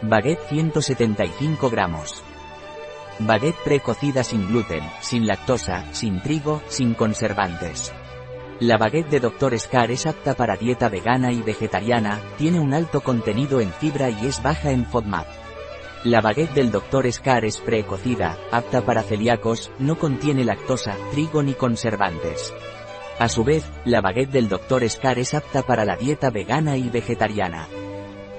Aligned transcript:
Baguette 0.00 0.46
175 0.50 1.70
gramos. 1.70 2.22
Baguette 3.18 3.58
precocida 3.64 4.22
sin 4.22 4.46
gluten, 4.46 4.84
sin 5.00 5.26
lactosa, 5.26 5.92
sin 5.92 6.20
trigo, 6.20 6.62
sin 6.68 6.94
conservantes. 6.94 7.92
La 8.60 8.78
baguette 8.78 9.10
de 9.10 9.18
Dr. 9.18 9.58
Scar 9.58 9.90
es 9.90 10.06
apta 10.06 10.34
para 10.34 10.56
dieta 10.56 10.88
vegana 10.88 11.32
y 11.32 11.42
vegetariana, 11.42 12.20
tiene 12.36 12.60
un 12.60 12.74
alto 12.74 13.00
contenido 13.00 13.60
en 13.60 13.72
fibra 13.72 14.08
y 14.08 14.26
es 14.26 14.40
baja 14.40 14.70
en 14.70 14.86
FODMAP. 14.86 15.26
La 16.04 16.20
baguette 16.20 16.54
del 16.54 16.70
Dr. 16.70 17.10
Scar 17.12 17.44
es 17.44 17.58
precocida, 17.58 18.38
apta 18.52 18.82
para 18.82 19.02
celíacos, 19.02 19.72
no 19.80 19.98
contiene 19.98 20.44
lactosa, 20.44 20.94
trigo 21.10 21.42
ni 21.42 21.54
conservantes. 21.54 22.54
A 23.18 23.28
su 23.28 23.42
vez, 23.42 23.68
la 23.84 24.00
baguette 24.00 24.30
del 24.30 24.48
Dr. 24.48 24.88
Scar 24.88 25.18
es 25.18 25.34
apta 25.34 25.62
para 25.62 25.84
la 25.84 25.96
dieta 25.96 26.30
vegana 26.30 26.76
y 26.76 26.88
vegetariana. 26.88 27.66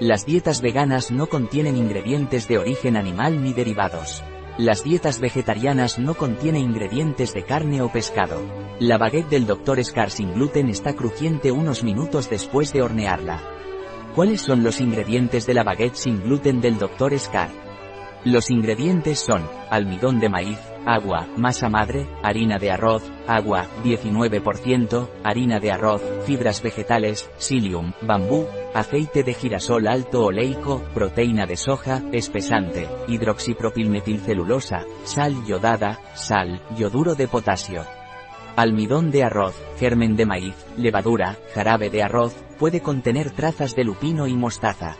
Las 0.00 0.24
dietas 0.24 0.62
veganas 0.62 1.10
no 1.10 1.26
contienen 1.26 1.76
ingredientes 1.76 2.48
de 2.48 2.56
origen 2.56 2.96
animal 2.96 3.44
ni 3.44 3.52
derivados. 3.52 4.24
Las 4.56 4.82
dietas 4.82 5.20
vegetarianas 5.20 5.98
no 5.98 6.14
contienen 6.14 6.62
ingredientes 6.62 7.34
de 7.34 7.44
carne 7.44 7.82
o 7.82 7.92
pescado. 7.92 8.40
La 8.78 8.96
baguette 8.96 9.28
del 9.28 9.46
Dr. 9.46 9.84
Scar 9.84 10.10
sin 10.10 10.32
gluten 10.32 10.70
está 10.70 10.94
crujiente 10.94 11.52
unos 11.52 11.84
minutos 11.84 12.30
después 12.30 12.72
de 12.72 12.80
hornearla. 12.80 13.42
¿Cuáles 14.14 14.40
son 14.40 14.62
los 14.62 14.80
ingredientes 14.80 15.46
de 15.46 15.52
la 15.52 15.64
baguette 15.64 15.96
sin 15.96 16.22
gluten 16.22 16.62
del 16.62 16.78
Dr. 16.78 17.18
Scar? 17.18 17.50
Los 18.24 18.50
ingredientes 18.50 19.18
son, 19.18 19.42
almidón 19.68 20.18
de 20.18 20.30
maíz, 20.30 20.58
agua, 20.86 21.26
masa 21.36 21.68
madre, 21.68 22.06
harina 22.22 22.58
de 22.58 22.70
arroz, 22.70 23.02
agua, 23.26 23.66
19%, 23.84 25.08
harina 25.24 25.60
de 25.60 25.72
arroz, 25.72 26.00
fibras 26.24 26.62
vegetales, 26.62 27.30
psyllium, 27.38 27.92
bambú, 28.00 28.46
aceite 28.74 29.22
de 29.22 29.34
girasol 29.34 29.88
alto 29.88 30.24
oleico, 30.24 30.82
proteína 30.94 31.46
de 31.46 31.56
soja, 31.56 32.02
espesante, 32.12 32.88
hidroxipropilmetilcelulosa, 33.08 34.84
sal 35.04 35.34
yodada, 35.46 36.00
sal, 36.14 36.62
yoduro 36.76 37.14
de 37.14 37.28
potasio. 37.28 37.84
Almidón 38.56 39.10
de 39.10 39.24
arroz, 39.24 39.54
germen 39.78 40.16
de 40.16 40.26
maíz, 40.26 40.54
levadura, 40.76 41.36
jarabe 41.54 41.90
de 41.90 42.02
arroz, 42.02 42.34
puede 42.58 42.80
contener 42.80 43.30
trazas 43.30 43.74
de 43.74 43.84
lupino 43.84 44.26
y 44.26 44.34
mostaza. 44.34 44.96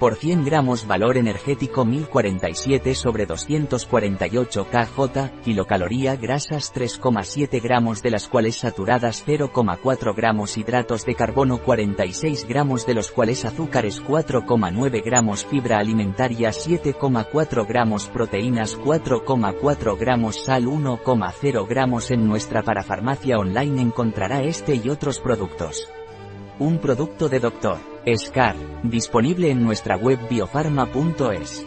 Por 0.00 0.14
100 0.14 0.46
gramos 0.46 0.86
valor 0.86 1.18
energético 1.18 1.84
1047 1.84 2.94
sobre 2.94 3.26
248 3.26 4.66
kJ, 4.70 5.42
kilocaloría 5.44 6.16
grasas 6.16 6.72
3,7 6.74 7.60
gramos 7.60 8.02
de 8.02 8.10
las 8.10 8.26
cuales 8.26 8.56
saturadas 8.56 9.22
0,4 9.26 10.16
gramos 10.16 10.56
hidratos 10.56 11.04
de 11.04 11.14
carbono 11.14 11.58
46 11.58 12.48
gramos 12.48 12.86
de 12.86 12.94
los 12.94 13.10
cuales 13.10 13.44
azúcares 13.44 14.02
4,9 14.02 15.04
gramos 15.04 15.44
fibra 15.44 15.76
alimentaria 15.76 16.48
7,4 16.48 17.68
gramos 17.68 18.06
proteínas 18.06 18.78
4,4 18.78 19.98
gramos 19.98 20.44
sal 20.46 20.64
1,0 20.64 21.68
gramos 21.68 22.10
en 22.10 22.26
nuestra 22.26 22.62
parafarmacia 22.62 23.38
online 23.38 23.82
encontrará 23.82 24.44
este 24.44 24.76
y 24.76 24.88
otros 24.88 25.20
productos. 25.20 25.90
Un 26.60 26.76
producto 26.76 27.30
de 27.30 27.40
Dr. 27.40 27.78
Scar, 28.18 28.54
disponible 28.82 29.50
en 29.50 29.64
nuestra 29.64 29.96
web 29.96 30.18
biofarma.es. 30.28 31.66